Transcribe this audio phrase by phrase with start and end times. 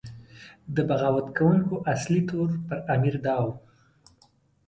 [0.75, 3.47] د بغاوت کوونکو اصلي تور پر امیر دا و.